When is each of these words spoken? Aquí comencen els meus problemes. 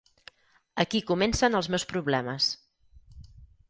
Aquí 0.85 1.03
comencen 1.11 1.59
els 1.61 1.71
meus 1.77 1.87
problemes. 1.95 2.53